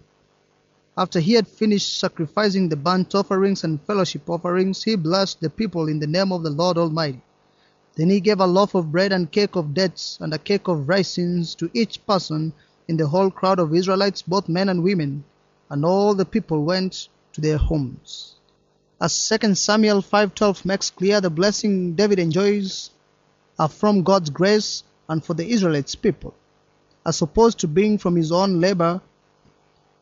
After 0.97 1.19
he 1.19 1.33
had 1.33 1.47
finished 1.47 1.99
sacrificing 1.99 2.69
the 2.69 2.75
burnt 2.75 3.13
offerings 3.13 3.63
and 3.63 3.79
fellowship 3.81 4.27
offerings, 4.27 4.83
he 4.83 4.95
blessed 4.95 5.39
the 5.39 5.51
people 5.51 5.87
in 5.87 5.99
the 5.99 6.07
name 6.07 6.31
of 6.31 6.41
the 6.41 6.49
Lord 6.49 6.79
Almighty. 6.79 7.21
Then 7.95 8.09
he 8.09 8.19
gave 8.19 8.39
a 8.39 8.47
loaf 8.47 8.73
of 8.73 8.91
bread 8.91 9.11
and 9.11 9.31
cake 9.31 9.55
of 9.55 9.75
dates 9.75 10.17
and 10.19 10.33
a 10.33 10.39
cake 10.39 10.67
of 10.67 10.89
raisins 10.89 11.53
to 11.55 11.69
each 11.75 12.03
person 12.07 12.53
in 12.87 12.97
the 12.97 13.07
whole 13.07 13.29
crowd 13.29 13.59
of 13.59 13.75
Israelites, 13.75 14.21
both 14.21 14.47
men 14.47 14.69
and 14.69 14.83
women, 14.83 15.23
and 15.69 15.83
all 15.83 16.15
the 16.15 16.25
people 16.25 16.63
went 16.63 17.09
to 17.33 17.41
their 17.41 17.57
homes. 17.57 18.35
As 18.99 19.13
2 19.13 19.55
Samuel 19.55 20.01
5:12 20.01 20.65
makes 20.65 20.89
clear, 20.89 21.21
the 21.21 21.29
blessing 21.29 21.93
David 21.93 22.19
enjoys 22.19 22.89
are 23.59 23.67
from 23.69 24.03
God's 24.03 24.29
grace 24.29 24.83
and 25.09 25.23
for 25.23 25.33
the 25.33 25.47
Israelites 25.47 25.95
people, 25.95 26.33
as 27.05 27.21
opposed 27.21 27.59
to 27.59 27.67
being 27.67 27.97
from 27.97 28.15
his 28.15 28.31
own 28.31 28.59
labor 28.59 29.01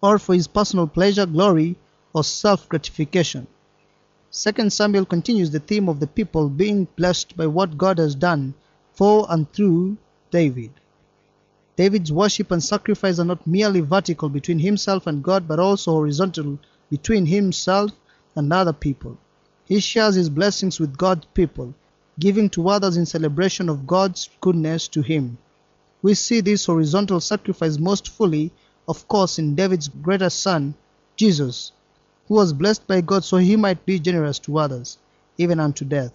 or 0.01 0.19
for 0.19 0.33
his 0.33 0.47
personal 0.47 0.87
pleasure, 0.87 1.25
glory, 1.25 1.75
or 2.13 2.23
self 2.23 2.69
gratification. 2.69 3.47
2 4.31 4.69
Samuel 4.69 5.05
continues 5.05 5.51
the 5.51 5.59
theme 5.59 5.89
of 5.89 5.99
the 5.99 6.07
people 6.07 6.49
being 6.49 6.87
blessed 6.95 7.35
by 7.35 7.47
what 7.47 7.77
God 7.77 7.97
has 7.97 8.15
done 8.15 8.53
for 8.93 9.25
and 9.29 9.51
through 9.51 9.97
David. 10.31 10.71
David's 11.77 12.11
worship 12.11 12.51
and 12.51 12.63
sacrifice 12.63 13.19
are 13.19 13.25
not 13.25 13.45
merely 13.45 13.81
vertical 13.81 14.29
between 14.29 14.59
himself 14.59 15.07
and 15.07 15.21
God, 15.21 15.45
but 15.47 15.59
also 15.59 15.91
horizontal 15.91 16.57
between 16.89 17.25
himself 17.25 17.91
and 18.35 18.53
other 18.53 18.71
people. 18.71 19.17
He 19.65 19.79
shares 19.79 20.15
his 20.15 20.29
blessings 20.29 20.79
with 20.79 20.97
God's 20.97 21.25
people, 21.33 21.73
giving 22.17 22.49
to 22.51 22.69
others 22.69 22.95
in 22.95 23.05
celebration 23.05 23.67
of 23.67 23.87
God's 23.87 24.29
goodness 24.39 24.87
to 24.89 25.01
him. 25.01 25.37
We 26.01 26.13
see 26.13 26.39
this 26.39 26.65
horizontal 26.65 27.19
sacrifice 27.19 27.77
most 27.77 28.07
fully, 28.07 28.51
of 28.87 29.05
course, 29.09 29.37
in 29.37 29.55
David's 29.55 29.89
greatest 29.89 30.39
son, 30.39 30.75
Jesus, 31.17 31.73
who 32.27 32.35
was 32.35 32.53
blessed 32.53 32.87
by 32.87 33.01
God 33.01 33.25
so 33.25 33.37
he 33.37 33.55
might 33.55 33.85
be 33.85 33.99
generous 33.99 34.39
to 34.39 34.59
others, 34.59 34.97
even 35.37 35.59
unto 35.59 35.83
death. 35.83 36.13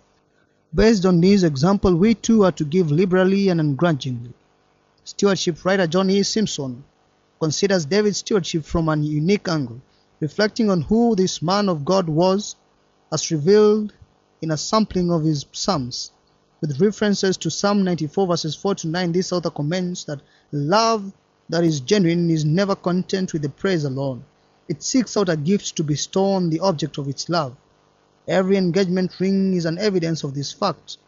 Based 0.74 1.04
on 1.04 1.20
this 1.20 1.42
example, 1.42 1.94
we 1.94 2.14
too 2.14 2.44
are 2.44 2.52
to 2.52 2.64
give 2.64 2.90
liberally 2.90 3.48
and 3.48 3.60
ungrudgingly. 3.60 4.32
Stewardship 5.04 5.64
writer 5.64 5.86
John 5.86 6.10
E. 6.10 6.22
Simpson 6.22 6.84
considers 7.40 7.86
David's 7.86 8.18
stewardship 8.18 8.64
from 8.64 8.90
an 8.90 9.02
unique 9.02 9.48
angle, 9.48 9.80
reflecting 10.20 10.70
on 10.70 10.82
who 10.82 11.16
this 11.16 11.40
man 11.40 11.70
of 11.70 11.86
God 11.86 12.06
was, 12.06 12.54
as 13.10 13.30
revealed 13.30 13.94
in 14.42 14.50
a 14.50 14.58
sampling 14.58 15.10
of 15.10 15.24
his 15.24 15.46
Psalms. 15.52 16.12
With 16.60 16.78
references 16.80 17.38
to 17.38 17.50
Psalm 17.50 17.82
94 17.82 18.26
verses 18.26 18.54
4 18.54 18.74
to 18.74 18.88
9, 18.88 19.12
this 19.12 19.32
author 19.32 19.50
comments 19.50 20.04
that 20.04 20.20
love 20.52 21.12
that 21.48 21.64
is 21.64 21.80
genuine 21.80 22.30
is 22.30 22.44
never 22.44 22.76
content 22.76 23.32
with 23.32 23.40
the 23.40 23.48
praise 23.48 23.84
alone. 23.84 24.22
It 24.68 24.82
seeks 24.82 25.16
out 25.16 25.30
a 25.30 25.36
gift 25.36 25.76
to 25.76 25.82
bestow 25.82 26.32
on 26.32 26.50
the 26.50 26.60
object 26.60 26.98
of 26.98 27.08
its 27.08 27.30
love. 27.30 27.56
Every 28.28 28.58
engagement 28.58 29.18
ring 29.18 29.54
is 29.54 29.64
an 29.64 29.78
evidence 29.78 30.24
of 30.24 30.34
this 30.34 30.52
fact. 30.52 30.98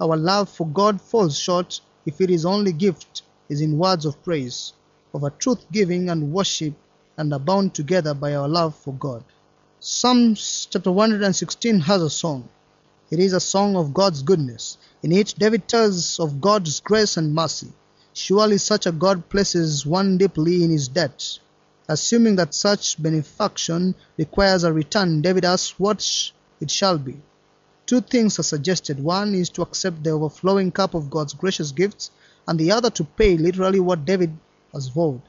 Our 0.00 0.16
love 0.16 0.48
for 0.48 0.66
God 0.66 0.98
falls 1.00 1.38
short 1.38 1.82
if 2.06 2.22
it 2.22 2.30
is 2.30 2.46
only 2.46 2.72
gift 2.72 3.22
is 3.48 3.60
in 3.60 3.78
words 3.78 4.04
of 4.04 4.22
praise, 4.24 4.72
of 5.12 5.24
a 5.24 5.30
truth 5.30 5.64
giving 5.70 6.10
and 6.10 6.32
worship, 6.32 6.74
and 7.16 7.32
are 7.32 7.38
bound 7.38 7.74
together 7.74 8.14
by 8.14 8.34
our 8.34 8.48
love 8.48 8.74
for 8.74 8.94
God. 8.94 9.24
Psalms 9.80 10.66
chapter 10.70 10.90
116 10.90 11.80
has 11.80 12.02
a 12.02 12.08
song. 12.08 12.48
It 13.10 13.18
is 13.18 13.32
a 13.32 13.40
song 13.40 13.76
of 13.76 13.92
God's 13.92 14.22
goodness. 14.22 14.78
In 15.02 15.12
it, 15.12 15.34
David 15.38 15.68
tells 15.68 16.18
of 16.18 16.40
God's 16.40 16.80
grace 16.80 17.16
and 17.16 17.34
mercy. 17.34 17.68
Surely 18.14 18.58
such 18.58 18.86
a 18.86 18.92
God 18.92 19.28
places 19.28 19.84
one 19.84 20.16
deeply 20.16 20.64
in 20.64 20.70
his 20.70 20.88
debt. 20.88 21.38
Assuming 21.86 22.36
that 22.36 22.54
such 22.54 23.02
benefaction 23.02 23.94
requires 24.16 24.64
a 24.64 24.72
return, 24.72 25.20
David 25.20 25.44
asks 25.44 25.78
what 25.78 26.32
it 26.60 26.70
shall 26.70 26.96
be. 26.96 27.20
Two 27.84 28.00
things 28.00 28.38
are 28.38 28.44
suggested. 28.44 28.98
One 28.98 29.34
is 29.34 29.50
to 29.50 29.62
accept 29.62 30.02
the 30.02 30.12
overflowing 30.12 30.72
cup 30.72 30.94
of 30.94 31.10
God's 31.10 31.34
gracious 31.34 31.72
gifts, 31.72 32.10
and 32.46 32.58
the 32.58 32.72
other 32.72 32.90
to 32.90 33.04
pay 33.04 33.36
literally 33.36 33.80
what 33.80 34.04
David 34.04 34.36
has 34.72 34.88
vowed. 34.88 35.22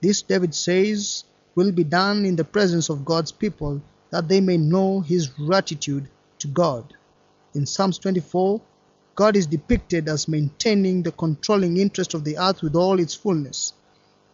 This, 0.00 0.22
David 0.22 0.54
says, 0.54 1.24
will 1.54 1.72
be 1.72 1.84
done 1.84 2.24
in 2.24 2.36
the 2.36 2.44
presence 2.44 2.88
of 2.88 3.04
God's 3.04 3.32
people 3.32 3.82
that 4.10 4.28
they 4.28 4.40
may 4.40 4.56
know 4.56 5.00
his 5.00 5.26
gratitude 5.26 6.08
to 6.38 6.48
God. 6.48 6.94
In 7.54 7.66
Psalms 7.66 7.98
24, 7.98 8.60
God 9.14 9.36
is 9.36 9.46
depicted 9.46 10.08
as 10.08 10.28
maintaining 10.28 11.02
the 11.02 11.12
controlling 11.12 11.76
interest 11.76 12.14
of 12.14 12.22
the 12.22 12.38
earth 12.38 12.62
with 12.62 12.76
all 12.76 13.00
its 13.00 13.14
fullness. 13.14 13.72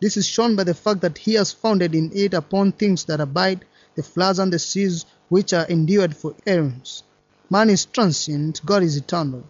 This 0.00 0.18
is 0.18 0.26
shown 0.26 0.56
by 0.56 0.64
the 0.64 0.74
fact 0.74 1.00
that 1.00 1.16
he 1.16 1.34
has 1.34 1.52
founded 1.52 1.94
in 1.94 2.10
it 2.14 2.34
upon 2.34 2.72
things 2.72 3.04
that 3.04 3.20
abide, 3.20 3.64
the 3.94 4.02
floods 4.02 4.38
and 4.38 4.52
the 4.52 4.58
seas, 4.58 5.06
which 5.30 5.54
are 5.54 5.64
endured 5.66 6.14
for 6.14 6.34
aeons. 6.46 7.02
Man 7.48 7.70
is 7.70 7.87
transient, 7.87 8.60
God 8.66 8.82
is 8.82 8.96
eternal. 8.96 9.44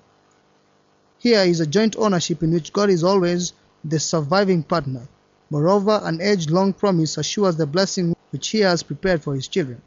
Here 1.24 1.40
is 1.40 1.60
a 1.60 1.66
joint 1.66 1.96
ownership 1.96 2.42
in 2.42 2.52
which 2.52 2.70
God 2.70 2.90
is 2.90 3.02
always 3.02 3.54
the 3.82 3.98
surviving 3.98 4.62
partner. 4.62 5.08
Moreover, 5.48 5.98
an 6.02 6.20
age 6.20 6.50
long 6.50 6.74
promise 6.74 7.16
assures 7.16 7.56
the 7.56 7.64
blessing 7.64 8.14
which 8.28 8.48
he 8.48 8.58
has 8.58 8.82
prepared 8.82 9.22
for 9.22 9.34
his 9.34 9.48
children. 9.48 9.80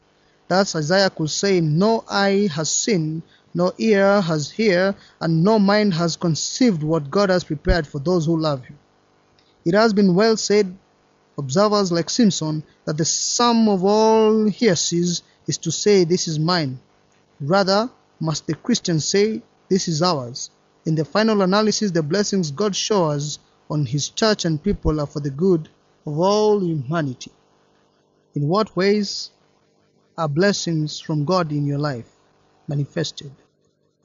Thus 0.48 0.76
Isaiah 0.76 1.12
could 1.12 1.30
say, 1.30 1.62
No 1.62 2.04
eye 2.10 2.50
has 2.52 2.72
seen, 2.72 3.22
no 3.54 3.72
ear 3.78 4.20
has 4.20 4.50
heard, 4.50 4.96
and 5.22 5.44
no 5.44 5.60
mind 5.60 5.94
has 5.94 6.16
conceived 6.16 6.82
what 6.82 7.12
God 7.12 7.30
has 7.30 7.44
prepared 7.44 7.86
for 7.86 8.00
those 8.00 8.26
who 8.26 8.36
love 8.36 8.66
him. 8.66 8.80
It 9.64 9.76
has 9.76 9.94
been 9.94 10.16
well 10.16 10.38
said, 10.38 10.76
observers 11.38 11.92
like 11.92 12.10
Simpson, 12.10 12.64
that 12.86 12.98
the 12.98 13.06
sum 13.06 13.70
of 13.70 13.86
all 13.86 14.50
hearses 14.50 15.22
is 15.46 15.60
to 15.60 15.72
say, 15.72 16.04
This 16.04 16.28
is 16.28 16.40
mine. 16.40 16.80
Rather, 17.40 17.92
must 18.20 18.48
the 18.48 18.56
Christian 18.56 19.00
say, 19.00 19.44
This 19.70 19.88
is 19.88 20.02
ours. 20.02 20.50
In 20.88 20.96
the 20.96 21.04
final 21.04 21.42
analysis, 21.42 21.92
the 21.92 22.02
blessings 22.02 22.50
God 22.50 22.74
showers 22.74 23.40
on 23.70 23.86
His 23.86 24.08
church 24.08 24.46
and 24.46 24.64
people 24.64 25.02
are 25.02 25.06
for 25.06 25.20
the 25.20 25.30
good 25.30 25.68
of 26.06 26.18
all 26.18 26.64
humanity. 26.64 27.34
In 28.36 28.48
what 28.48 28.74
ways 28.74 29.32
are 30.18 30.30
blessings 30.30 31.02
from 31.02 31.26
God 31.26 31.52
in 31.52 31.66
your 31.66 31.78
life 31.78 32.10
manifested? 32.70 33.32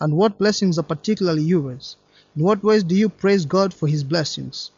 And 0.00 0.16
what 0.16 0.38
blessings 0.38 0.76
are 0.76 0.82
particularly 0.82 1.44
yours? 1.44 1.96
In 2.34 2.42
what 2.42 2.64
ways 2.64 2.82
do 2.82 2.96
you 2.96 3.08
praise 3.08 3.46
God 3.46 3.72
for 3.72 3.86
His 3.86 4.02
blessings? 4.02 4.72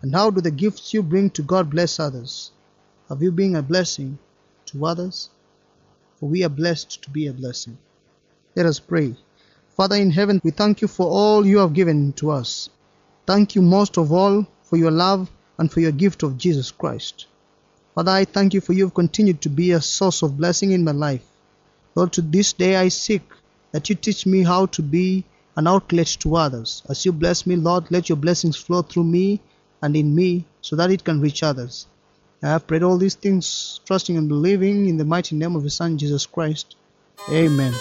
And 0.00 0.14
how 0.14 0.30
do 0.30 0.40
the 0.40 0.50
gifts 0.50 0.94
you 0.94 1.02
bring 1.02 1.28
to 1.32 1.42
God 1.42 1.68
bless 1.68 2.00
others? 2.00 2.52
Have 3.10 3.20
you 3.20 3.32
been 3.32 3.54
a 3.54 3.62
blessing 3.62 4.18
to 4.64 4.86
others? 4.86 5.28
For 6.20 6.26
we 6.26 6.42
are 6.42 6.48
blessed 6.48 7.02
to 7.02 7.10
be 7.10 7.26
a 7.26 7.34
blessing. 7.34 7.76
Let 8.56 8.64
us 8.64 8.80
pray. 8.80 9.14
Father 9.80 9.96
in 9.96 10.10
heaven, 10.10 10.42
we 10.44 10.50
thank 10.50 10.82
you 10.82 10.88
for 10.88 11.06
all 11.06 11.46
you 11.46 11.56
have 11.56 11.72
given 11.72 12.12
to 12.12 12.30
us. 12.30 12.68
Thank 13.26 13.54
you 13.54 13.62
most 13.62 13.96
of 13.96 14.12
all 14.12 14.46
for 14.62 14.76
your 14.76 14.90
love 14.90 15.30
and 15.56 15.72
for 15.72 15.80
your 15.80 15.90
gift 15.90 16.22
of 16.22 16.36
Jesus 16.36 16.70
Christ. 16.70 17.24
Father, 17.94 18.12
I 18.12 18.26
thank 18.26 18.52
you 18.52 18.60
for 18.60 18.74
you 18.74 18.84
have 18.84 18.92
continued 18.92 19.40
to 19.40 19.48
be 19.48 19.70
a 19.70 19.80
source 19.80 20.20
of 20.20 20.36
blessing 20.36 20.72
in 20.72 20.84
my 20.84 20.90
life. 20.90 21.22
Lord, 21.94 22.12
to 22.12 22.20
this 22.20 22.52
day 22.52 22.76
I 22.76 22.88
seek 22.88 23.22
that 23.72 23.88
you 23.88 23.94
teach 23.94 24.26
me 24.26 24.42
how 24.42 24.66
to 24.66 24.82
be 24.82 25.24
an 25.56 25.66
outlet 25.66 26.08
to 26.20 26.36
others. 26.36 26.82
As 26.86 27.06
you 27.06 27.12
bless 27.12 27.46
me, 27.46 27.56
Lord, 27.56 27.90
let 27.90 28.10
your 28.10 28.16
blessings 28.16 28.58
flow 28.58 28.82
through 28.82 29.04
me 29.04 29.40
and 29.80 29.96
in 29.96 30.14
me 30.14 30.44
so 30.60 30.76
that 30.76 30.90
it 30.90 31.04
can 31.04 31.22
reach 31.22 31.42
others. 31.42 31.86
I 32.42 32.48
have 32.48 32.66
prayed 32.66 32.82
all 32.82 32.98
these 32.98 33.14
things, 33.14 33.80
trusting 33.86 34.18
and 34.18 34.28
believing 34.28 34.90
in 34.90 34.98
the 34.98 35.06
mighty 35.06 35.36
name 35.36 35.56
of 35.56 35.62
your 35.62 35.70
Son, 35.70 35.96
Jesus 35.96 36.26
Christ. 36.26 36.76
Amen. 37.30 37.72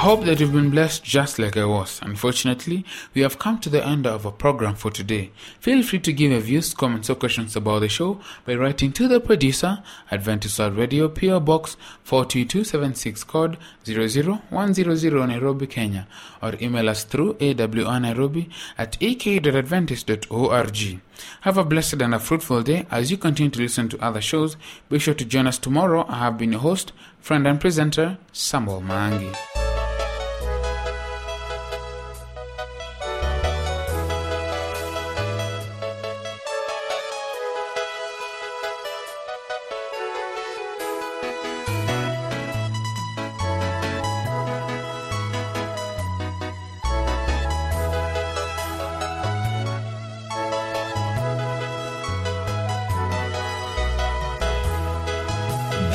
Hope 0.00 0.24
that 0.24 0.40
you've 0.40 0.52
been 0.54 0.70
blessed 0.70 1.04
just 1.04 1.38
like 1.38 1.58
I 1.58 1.66
was. 1.66 2.00
Unfortunately, 2.02 2.86
we 3.12 3.20
have 3.20 3.38
come 3.38 3.58
to 3.60 3.68
the 3.68 3.86
end 3.86 4.06
of 4.06 4.24
our 4.24 4.32
program 4.32 4.74
for 4.74 4.90
today. 4.90 5.30
Feel 5.60 5.82
free 5.82 5.98
to 5.98 6.12
give 6.12 6.32
your 6.32 6.40
views, 6.40 6.72
comments, 6.72 7.10
or 7.10 7.16
questions 7.16 7.54
about 7.54 7.80
the 7.80 7.88
show 7.90 8.18
by 8.46 8.54
writing 8.54 8.92
to 8.92 9.06
the 9.08 9.20
producer, 9.20 9.82
Adventist 10.10 10.58
World 10.58 10.76
Radio, 10.78 11.08
PO 11.08 11.40
Box 11.40 11.76
42276, 12.04 13.24
code 13.24 13.58
00100 13.84 15.28
Nairobi, 15.28 15.66
Kenya, 15.66 16.08
or 16.42 16.54
email 16.62 16.88
us 16.88 17.04
through 17.04 17.36
awnairobi 17.40 18.48
at 18.78 18.96
ek.adventist.org. 19.02 21.00
Have 21.42 21.58
a 21.58 21.64
blessed 21.64 22.00
and 22.00 22.14
a 22.14 22.18
fruitful 22.18 22.62
day 22.62 22.86
as 22.90 23.10
you 23.10 23.18
continue 23.18 23.50
to 23.50 23.60
listen 23.60 23.90
to 23.90 24.02
other 24.02 24.22
shows. 24.22 24.56
Be 24.88 24.98
sure 24.98 25.12
to 25.12 25.26
join 25.26 25.46
us 25.46 25.58
tomorrow. 25.58 26.06
I 26.08 26.20
have 26.20 26.38
been 26.38 26.52
your 26.52 26.62
host, 26.62 26.92
friend, 27.20 27.46
and 27.46 27.60
presenter, 27.60 28.16
Samuel 28.32 28.80
Mangi. 28.80 29.59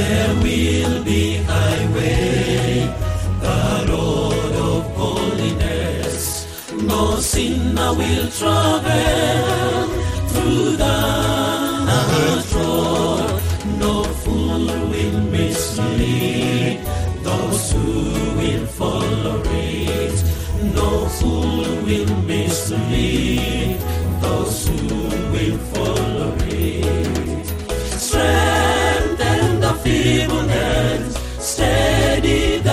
There 0.07 0.35
will 0.35 1.03
be 1.03 1.37
highway, 1.37 2.87
the 3.41 3.85
road 3.89 4.53
of 4.71 4.83
holiness. 5.01 6.45
No 6.83 7.15
sinner 7.19 7.91
will 7.99 8.27
travel 8.29 9.87
through 10.29 10.77
that 10.77 12.45
road. 12.53 13.41
No 13.79 14.03
fool 14.21 14.67
will 14.91 15.19
mislead 15.37 16.85
those 17.23 17.71
who 17.71 17.89
will 18.39 18.67
follow 18.79 19.41
it. 19.43 20.17
No 20.75 20.89
fool 21.17 21.65
will 21.87 22.15
mislead 22.27 23.54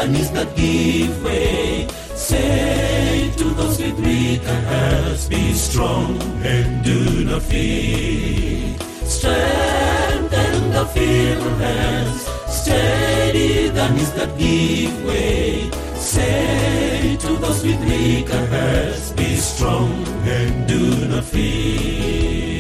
the 0.03 0.09
knees 0.09 0.31
that 0.33 0.57
give 0.57 1.23
way. 1.23 1.87
Say 2.15 3.33
to 3.37 3.45
those 3.45 3.79
with 3.79 3.99
weaker 4.01 4.61
hands, 4.73 5.29
be 5.29 5.53
strong 5.53 6.21
and 6.43 6.85
do 6.85 7.25
not 7.25 7.43
fear. 7.43 8.75
Strengthen 9.05 10.73
the 10.73 10.87
feeble 10.95 11.55
hands, 11.67 12.27
steady 12.49 13.69
the 13.69 13.89
knees 13.95 14.13
that 14.15 14.37
give 14.39 15.05
way. 15.05 15.71
Say 15.95 17.17
to 17.21 17.37
those 17.37 17.63
with 17.63 17.81
weaker 17.85 18.47
hands, 18.47 19.13
be 19.13 19.37
strong 19.37 19.93
and 20.27 20.67
do 20.67 21.07
not 21.07 21.25
fear. 21.25 22.52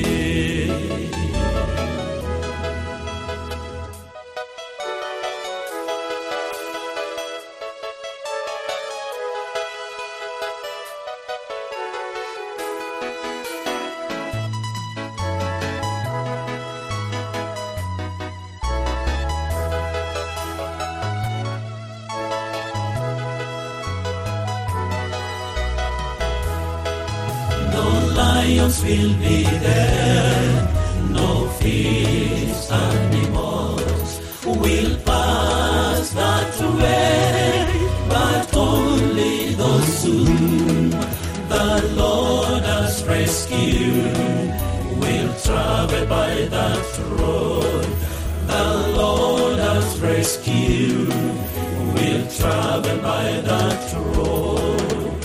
By 53.22 53.40
that 53.50 53.82
road. 54.16 55.22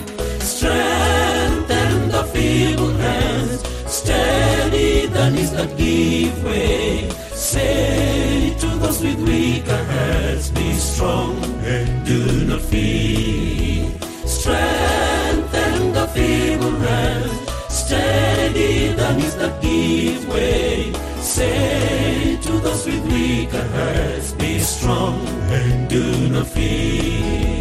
Strengthen 0.53 1.93
the 2.15 2.23
feeble 2.33 2.93
hands. 3.05 3.59
Steady 3.99 5.07
the 5.15 5.25
knees 5.33 5.51
that 5.57 5.71
give 5.77 6.35
way. 6.43 7.09
Say 7.51 8.55
to 8.61 8.67
those 8.81 8.99
with 9.05 9.19
weaker 9.29 9.83
hearts, 9.91 10.49
be 10.57 10.67
strong 10.73 11.35
and 11.75 11.89
do 12.11 12.19
not 12.49 12.61
fear. 12.61 13.89
Strengthen 14.39 15.93
the 15.97 16.05
feeble 16.15 16.77
hands. 16.87 17.37
Steady 17.81 18.93
the 18.99 19.09
knees 19.17 19.35
that 19.41 19.53
give 19.61 20.23
way. 20.33 20.93
Say 21.21 22.37
to 22.45 22.51
those 22.65 22.85
with 22.85 23.03
weaker 23.13 23.65
hearts, 23.75 24.33
be 24.33 24.59
strong 24.59 25.17
and 25.57 25.89
do 25.89 26.03
not 26.33 26.47
fear. 26.47 27.56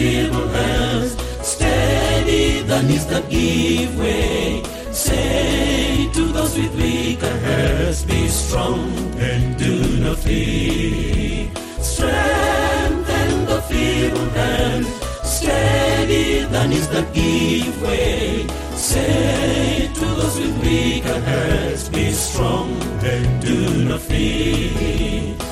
Feeble 0.00 0.48
hands, 0.48 1.12
steady 1.42 2.62
the 2.62 2.80
knees 2.82 3.06
that 3.12 3.28
give 3.28 3.98
way. 3.98 4.62
Say 4.92 6.08
to 6.14 6.22
those 6.36 6.56
with 6.56 6.74
weaker 6.74 7.36
hearts, 7.46 8.02
be 8.04 8.28
strong 8.28 8.80
and 9.30 9.58
do 9.58 9.74
not 10.04 10.18
fear. 10.18 11.50
Strengthen 11.92 13.30
the 13.50 13.60
feeble 13.70 14.30
hands, 14.40 14.88
steady 15.36 16.44
the 16.54 16.66
knees 16.66 16.88
that 16.94 17.06
give 17.12 17.82
way. 17.82 18.46
Say 18.74 19.90
to 19.98 20.06
those 20.18 20.36
with 20.40 20.56
weaker 20.64 21.20
hearts, 21.28 21.88
be 21.90 22.10
strong 22.12 22.70
and 23.02 23.42
do 23.42 23.84
not 23.84 24.00
fear. 24.00 25.49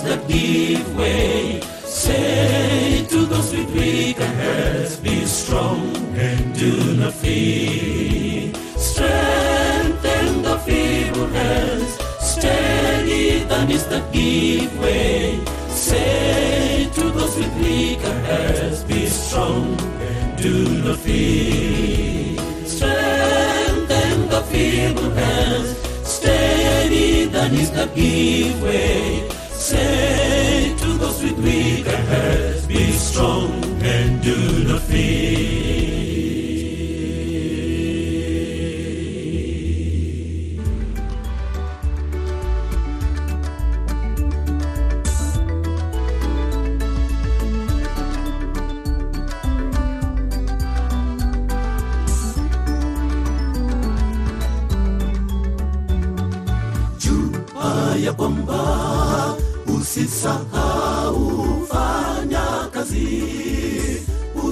Steady 0.00 0.08
the 0.08 0.16
knees 0.16 0.18
that 0.18 0.28
give 0.28 0.96
way. 0.96 1.60
Say 1.84 3.06
to 3.08 3.26
those 3.26 3.52
with 3.52 3.70
weaker 3.72 4.26
hearts, 4.26 4.96
be 4.96 5.24
strong 5.26 5.96
and 6.16 6.54
do 6.58 6.96
not 6.96 7.12
fear. 7.12 8.52
Strengthen 8.76 10.42
the 10.42 10.58
feeble 10.58 11.26
hands, 11.28 11.98
steady 12.20 13.44
the 13.44 13.64
knees 13.66 13.86
that 13.86 14.12
give 14.12 14.78
way. 14.78 15.40
Say 15.68 16.88
to 16.94 17.10
those 17.10 17.36
with 17.36 17.54
weaker 17.56 18.20
hearts, 18.26 18.82
be 18.84 19.06
strong 19.06 19.78
and 19.80 20.38
do 20.38 20.82
not 20.84 20.98
fear. 20.98 22.38
Strengthen 22.66 24.28
the 24.28 24.42
feeble 24.50 25.10
hands, 25.10 25.76
steady 26.04 27.26
the 27.26 27.48
knees 27.48 27.70
that 27.72 27.94
give 27.94 28.62
way. 28.62 29.39
Say 29.70 30.74
to 30.78 30.86
those 30.98 31.22
with 31.22 31.38
weaker 31.38 31.96
hearts, 31.96 32.66
be 32.66 32.90
strong 32.90 33.52
and 33.84 34.20
do 34.20 34.64
not 34.64 34.80
fear. 34.80 35.89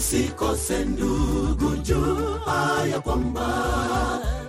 Usikose 0.08 0.84
ndugu. 0.84 1.76
Jua 1.82 2.86
ya 2.92 3.00
kwamba 3.00 3.48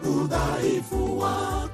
udhaifu 0.03 1.19
wako 1.19 1.68